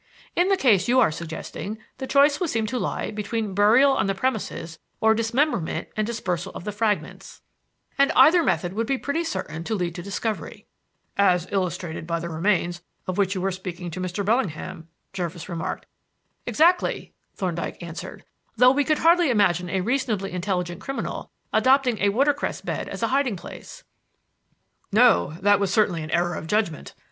"In 0.35 0.49
the 0.49 0.57
case 0.57 0.87
you 0.87 0.99
are 0.99 1.11
suggesting, 1.11 1.77
the 1.99 2.07
choice 2.07 2.39
would 2.39 2.49
seem 2.49 2.65
to 2.65 2.79
lie 2.79 3.11
between 3.11 3.53
burial 3.53 3.91
on 3.91 4.07
the 4.07 4.15
premises 4.15 4.79
or 4.99 5.13
dismemberment 5.13 5.89
and 5.95 6.07
dispersal 6.07 6.51
of 6.55 6.63
the 6.63 6.71
fragments; 6.71 7.43
and 7.99 8.11
either 8.13 8.41
method 8.41 8.73
would 8.73 8.87
be 8.87 8.97
pretty 8.97 9.23
certain 9.23 9.63
to 9.63 9.75
lead 9.75 9.93
to 9.93 10.01
discovery." 10.01 10.65
"As 11.19 11.47
illustrated 11.51 12.07
by 12.07 12.19
the 12.19 12.29
remains 12.29 12.81
of 13.05 13.19
which 13.19 13.35
you 13.35 13.41
were 13.41 13.51
speaking 13.51 13.91
to 13.91 14.01
Mr. 14.01 14.25
Bellingham," 14.25 14.87
Jervis 15.13 15.47
remarked. 15.47 15.85
"Exactly," 16.47 17.13
Thorndyke 17.35 17.83
answered, 17.83 18.25
"though 18.57 18.71
we 18.71 18.83
could 18.83 18.97
hardly 18.97 19.29
imagine 19.29 19.69
a 19.69 19.81
reasonably 19.81 20.31
intelligent 20.31 20.81
criminal 20.81 21.29
adopting 21.53 21.99
a 21.99 22.09
watercress 22.09 22.59
bed 22.61 22.89
as 22.89 23.03
a 23.03 23.09
hiding 23.09 23.35
place. 23.35 23.83
"No. 24.91 25.33
That 25.41 25.59
was 25.59 25.71
certainly 25.71 26.01
an 26.01 26.09
error 26.09 26.33
of 26.33 26.47
judgment. 26.47 26.95